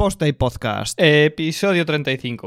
[0.00, 0.98] Posta y Podcast.
[0.98, 2.46] Episodio 35.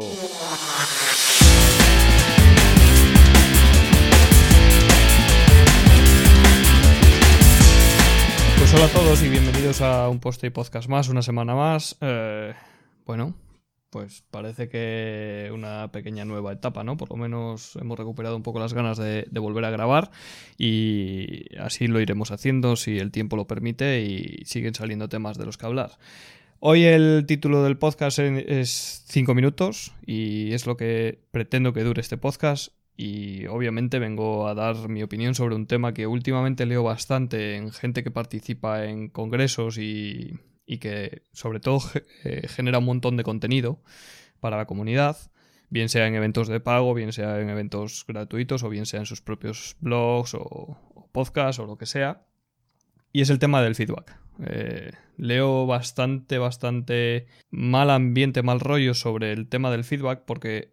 [8.57, 11.95] Pues hola a todos y bienvenidos a un Posta y Podcast más, una semana más.
[12.01, 12.55] Eh,
[13.05, 13.35] bueno,
[13.91, 16.97] pues parece que una pequeña nueva etapa, ¿no?
[16.97, 20.09] Por lo menos hemos recuperado un poco las ganas de, de, volver a grabar
[20.57, 25.45] y así lo iremos haciendo si el tiempo lo permite y siguen saliendo temas de
[25.45, 25.99] los que hablar.
[26.65, 31.99] Hoy el título del podcast es 5 minutos y es lo que pretendo que dure
[31.99, 36.81] este podcast y obviamente vengo a dar mi opinión sobre un tema que últimamente leo
[36.81, 41.81] bastante en gente que participa en congresos y, y que sobre todo
[42.23, 43.81] eh, genera un montón de contenido
[44.39, 45.17] para la comunidad,
[45.69, 49.05] bien sea en eventos de pago, bien sea en eventos gratuitos o bien sea en
[49.05, 52.25] sus propios blogs o, o podcasts o lo que sea.
[53.11, 54.22] Y es el tema del feedback.
[54.41, 60.71] Eh, leo bastante, bastante mal ambiente, mal rollo sobre el tema del feedback porque,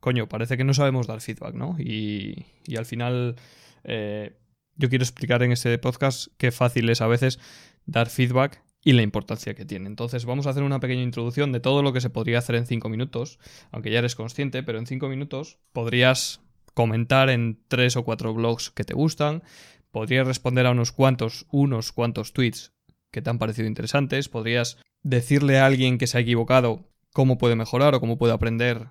[0.00, 1.76] coño, parece que no sabemos dar feedback, ¿no?
[1.78, 3.36] Y, y al final
[3.84, 4.36] eh,
[4.76, 7.38] yo quiero explicar en este podcast qué fácil es a veces
[7.86, 9.88] dar feedback y la importancia que tiene.
[9.88, 12.66] Entonces vamos a hacer una pequeña introducción de todo lo que se podría hacer en
[12.66, 13.38] 5 minutos,
[13.72, 16.40] aunque ya eres consciente, pero en 5 minutos podrías
[16.74, 19.42] comentar en 3 o 4 blogs que te gustan,
[19.90, 22.72] podrías responder a unos cuantos, unos cuantos tweets
[23.10, 27.56] que te han parecido interesantes, podrías decirle a alguien que se ha equivocado cómo puede
[27.56, 28.88] mejorar o cómo puede aprender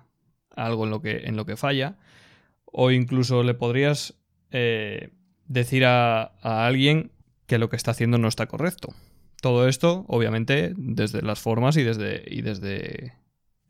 [0.50, 1.98] algo en lo que, en lo que falla,
[2.64, 4.14] o incluso le podrías
[4.50, 5.10] eh,
[5.46, 7.12] decir a, a alguien
[7.46, 8.94] que lo que está haciendo no está correcto.
[9.40, 13.14] Todo esto, obviamente, desde las formas y desde, y desde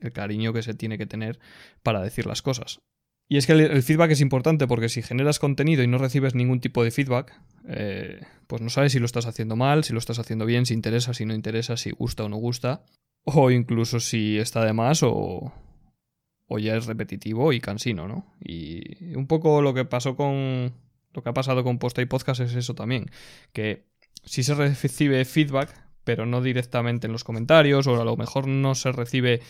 [0.00, 1.38] el cariño que se tiene que tener
[1.82, 2.80] para decir las cosas.
[3.32, 6.58] Y es que el, feedback es importante porque si generas contenido y no recibes ningún
[6.58, 7.32] tipo de feedback,
[7.68, 10.74] eh, pues no sabes si lo estás haciendo mal, si lo estás haciendo bien, si
[10.74, 12.82] interesa, si no interesa, si gusta o no gusta,
[13.22, 15.52] o incluso si está de más o,
[16.48, 18.34] o ya es repetitivo y cansino, ¿no?
[18.40, 20.74] Y un poco lo que pasó con...
[21.12, 23.12] Lo que ha pasado con Posta y Podcast es eso también,
[23.52, 23.86] que
[24.24, 28.74] si se recibe feedback, pero no directamente en los comentarios, o a lo mejor no
[28.74, 29.40] se recibe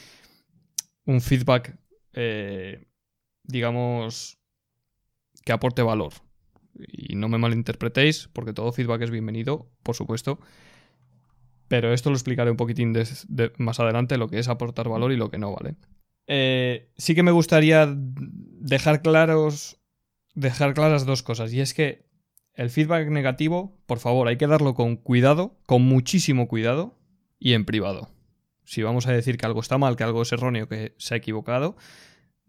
[1.06, 1.78] un feedback,
[2.12, 2.89] eh,
[3.44, 4.38] digamos,
[5.44, 6.12] que aporte valor.
[6.74, 10.40] Y no me malinterpretéis, porque todo feedback es bienvenido, por supuesto.
[11.68, 12.94] Pero esto lo explicaré un poquitín
[13.58, 15.76] más adelante, lo que es aportar valor y lo que no, ¿vale?
[16.26, 19.78] Eh, sí que me gustaría dejar claros.
[20.34, 21.52] Dejar claras dos cosas.
[21.52, 22.06] Y es que
[22.54, 26.98] el feedback negativo, por favor, hay que darlo con cuidado, con muchísimo cuidado
[27.38, 28.08] y en privado.
[28.64, 31.16] Si vamos a decir que algo está mal, que algo es erróneo, que se ha
[31.16, 31.76] equivocado,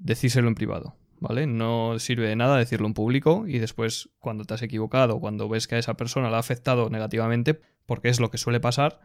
[0.02, 1.48] decírselo en privado, ¿vale?
[1.48, 5.68] No sirve de nada decirlo en público y después, cuando te has equivocado, cuando ves
[5.68, 9.00] que a esa persona la ha afectado negativamente, porque es lo que suele pasar,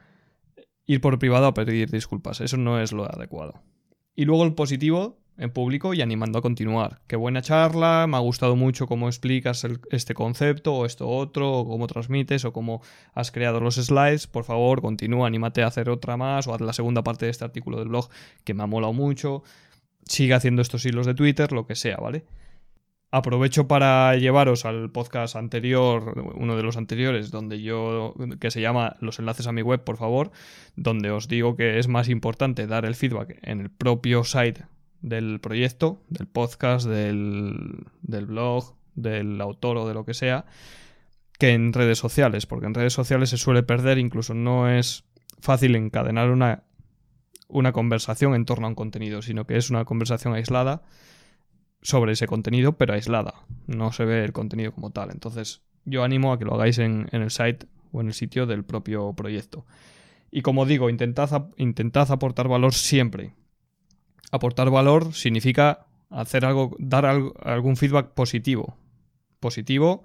[0.86, 2.40] ir por privado a pedir disculpas.
[2.40, 3.62] Eso no es lo adecuado.
[4.14, 7.02] Y luego el positivo, en público y animando a continuar.
[7.06, 11.68] Qué buena charla, me ha gustado mucho cómo explicas este concepto o esto otro, o
[11.68, 12.80] cómo transmites o cómo
[13.12, 14.26] has creado los slides.
[14.26, 17.44] Por favor, continúa, anímate a hacer otra más o haz la segunda parte de este
[17.44, 18.08] artículo del blog
[18.44, 19.42] que me ha molado mucho.
[20.06, 22.24] Sigue haciendo estos hilos de Twitter, lo que sea, ¿vale?
[23.10, 28.96] Aprovecho para llevaros al podcast anterior, uno de los anteriores, donde yo, que se llama
[29.00, 30.32] Los enlaces a mi web, por favor,
[30.74, 34.64] donde os digo que es más importante dar el feedback en el propio site
[35.00, 40.44] del proyecto, del podcast, del, del, blog, del autor o de lo que sea,
[41.38, 45.04] que en redes sociales, porque en redes sociales se suele perder, incluso no es
[45.40, 46.64] fácil encadenar una,
[47.48, 50.82] una conversación en torno a un contenido, sino que es una conversación aislada
[51.82, 53.34] sobre ese contenido, pero aislada,
[53.66, 55.10] no se ve el contenido como tal.
[55.10, 58.64] Entonces yo animo a que lo hagáis en, el site o en el sitio del
[58.64, 59.64] propio proyecto.
[60.30, 63.34] Y como digo, intentad, intentad aportar valor siempre,
[64.32, 68.76] aportar valor significa hacer algo, dar algo, algún feedback positivo.
[69.38, 70.02] Positivo,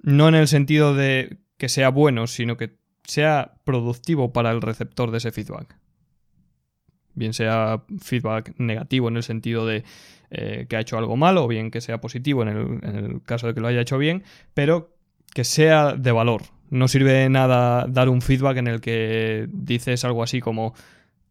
[0.00, 5.10] no en el sentido de que sea bueno, sino que sea productivo para el receptor
[5.10, 5.81] de ese feedback.
[7.14, 9.84] Bien sea feedback negativo en el sentido de
[10.30, 13.22] eh, que ha hecho algo malo, o bien que sea positivo en el, en el
[13.22, 14.24] caso de que lo haya hecho bien,
[14.54, 14.96] pero
[15.34, 16.42] que sea de valor.
[16.70, 20.74] No sirve de nada dar un feedback en el que dices algo así como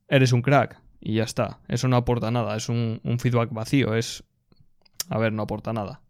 [0.07, 1.59] eres un crack y ya está.
[1.67, 4.23] Eso no aporta nada, es un, un, feedback vacío, es...
[5.09, 6.01] A ver, no aporta nada.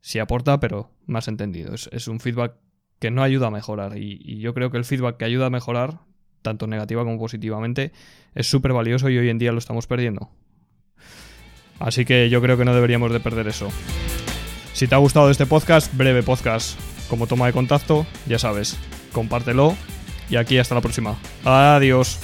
[0.00, 1.74] Sí aporta, pero más entendido.
[1.74, 2.54] Es, es un feedback
[3.02, 5.98] que no ayuda a mejorar y, yo creo que el feedback que ayuda a mejorar,
[6.42, 7.92] tanto negativa como positivamente,
[8.34, 10.30] es súper valioso y hoy en día lo estamos perdiendo.
[11.78, 13.70] Así que yo creo que no deberíamos de perder eso.
[14.72, 16.78] Si te ha gustado este podcast, breve podcast,
[17.08, 18.78] como toma de contacto, ya sabes,
[19.12, 19.76] compártelo
[20.30, 21.16] y aquí hasta la próxima.
[21.44, 22.20] Adiós.